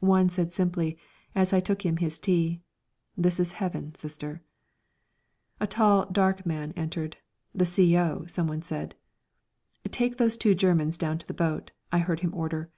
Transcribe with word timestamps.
One 0.00 0.28
said 0.28 0.52
simply, 0.52 0.98
as 1.36 1.52
I 1.52 1.60
took 1.60 1.86
him 1.86 1.98
his 1.98 2.18
tea, 2.18 2.62
"This 3.16 3.38
is 3.38 3.52
heaven, 3.62 3.94
Sister." 3.94 4.42
A 5.60 5.68
tall, 5.68 6.06
dark 6.10 6.44
man 6.44 6.72
entered 6.74 7.16
the 7.54 7.64
C.O., 7.64 8.24
someone 8.26 8.62
said. 8.62 8.96
"Take 9.88 10.16
those 10.16 10.36
two 10.36 10.56
Germans 10.56 10.98
down 10.98 11.16
to 11.18 11.26
the 11.28 11.32
boat," 11.32 11.70
I 11.92 12.00
heard 12.00 12.18
him 12.18 12.34
order. 12.34 12.72